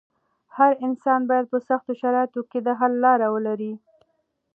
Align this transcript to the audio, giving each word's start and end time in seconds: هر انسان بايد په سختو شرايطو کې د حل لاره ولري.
هر 0.55 0.71
انسان 0.85 1.19
بايد 1.29 1.45
په 1.51 1.57
سختو 1.67 1.91
شرايطو 2.01 2.41
کې 2.51 2.59
د 2.63 2.67
حل 2.79 2.93
لاره 3.05 3.27
ولري. 3.35 3.73